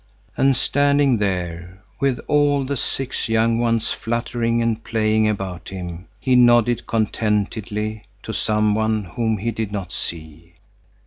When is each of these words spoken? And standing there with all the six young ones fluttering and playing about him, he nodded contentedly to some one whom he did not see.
And 0.35 0.57
standing 0.57 1.19
there 1.19 1.83
with 1.99 2.19
all 2.27 2.63
the 2.65 2.75
six 2.75 3.29
young 3.29 3.59
ones 3.59 3.91
fluttering 3.91 4.59
and 4.59 4.83
playing 4.83 5.29
about 5.29 5.69
him, 5.69 6.07
he 6.19 6.35
nodded 6.35 6.87
contentedly 6.87 8.01
to 8.23 8.33
some 8.33 8.73
one 8.73 9.03
whom 9.03 9.37
he 9.37 9.51
did 9.51 9.71
not 9.71 9.93
see. 9.93 10.55